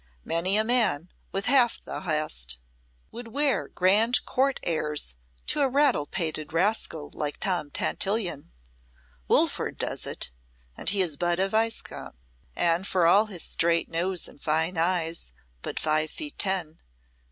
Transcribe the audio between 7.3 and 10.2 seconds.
Tom Tantillion. Wilford does